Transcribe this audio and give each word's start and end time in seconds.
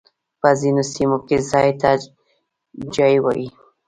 په 0.41 0.49
ځينو 0.59 0.83
سيمو 0.93 1.17
کي 1.27 1.37
ځای 1.51 1.69
ته 1.81 1.89
جای 2.95 3.15
وايي. 3.21 3.47